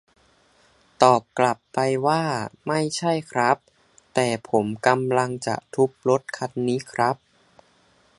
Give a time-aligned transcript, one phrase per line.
[1.03, 2.23] ตอบกลับไปว่า
[2.67, 3.57] ไม่ใช่ครับ
[4.13, 7.15] แต่ผมกำลังจะทุบรถคันนี้ครับ